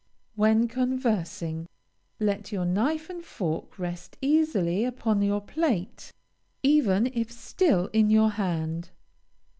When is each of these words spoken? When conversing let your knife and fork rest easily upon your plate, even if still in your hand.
When 0.33 0.67
conversing 0.67 1.67
let 2.19 2.51
your 2.51 2.65
knife 2.65 3.07
and 3.07 3.23
fork 3.23 3.77
rest 3.77 4.17
easily 4.19 4.83
upon 4.83 5.21
your 5.21 5.41
plate, 5.41 6.11
even 6.63 7.05
if 7.13 7.31
still 7.31 7.85
in 7.93 8.09
your 8.09 8.31
hand. 8.31 8.89